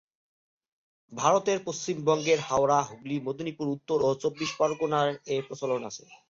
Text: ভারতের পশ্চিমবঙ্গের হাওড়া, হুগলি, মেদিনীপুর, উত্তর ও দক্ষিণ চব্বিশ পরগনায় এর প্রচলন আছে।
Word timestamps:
ভারতের 1.11 1.57
পশ্চিমবঙ্গের 1.67 2.39
হাওড়া, 2.39 2.79
হুগলি, 2.89 3.15
মেদিনীপুর, 3.19 3.67
উত্তর 3.67 3.97
ও 3.99 4.09
দক্ষিণ 4.09 4.21
চব্বিশ 4.23 4.51
পরগনায় 4.59 5.13
এর 5.33 5.41
প্রচলন 5.47 5.81
আছে। 5.89 6.03